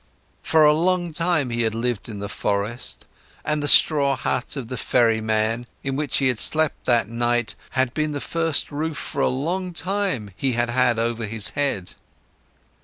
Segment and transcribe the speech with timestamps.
[0.41, 3.05] For a long time, he had lived in the forests,
[3.45, 7.93] and the straw hut of the ferryman, in which he had slept that night, had
[7.93, 11.93] been the first roof for a long time he had had over his head.